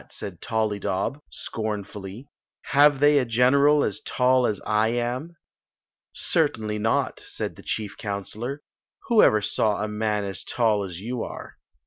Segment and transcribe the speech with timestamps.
[0.09, 2.27] "said Tollydob, scorn fully;
[2.63, 6.11] "have they a general as tall as I am?" Queen Zixi of Ix; or, the
[6.47, 8.63] "Certainly not," said the chief counselor.
[9.09, 11.55] "Who ever saw a man as tall as you are?"